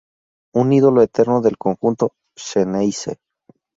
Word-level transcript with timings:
Un 0.57 0.71
ídolo 0.71 1.01
eterno 1.03 1.39
del 1.41 1.57
conjunto 1.57 2.13
Xeneize. 2.33 3.19